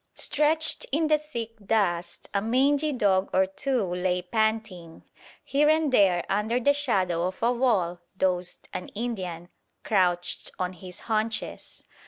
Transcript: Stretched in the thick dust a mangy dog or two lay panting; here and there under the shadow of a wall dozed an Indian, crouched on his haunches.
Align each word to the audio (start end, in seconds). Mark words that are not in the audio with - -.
Stretched 0.15 0.87
in 0.91 1.09
the 1.09 1.19
thick 1.19 1.57
dust 1.67 2.27
a 2.33 2.41
mangy 2.41 2.91
dog 2.91 3.29
or 3.33 3.45
two 3.45 3.83
lay 3.85 4.23
panting; 4.23 5.03
here 5.43 5.69
and 5.69 5.91
there 5.91 6.25
under 6.27 6.59
the 6.59 6.73
shadow 6.73 7.27
of 7.27 7.43
a 7.43 7.51
wall 7.51 7.99
dozed 8.17 8.67
an 8.73 8.87
Indian, 8.95 9.49
crouched 9.83 10.51
on 10.57 10.73
his 10.73 11.01
haunches. 11.01 11.83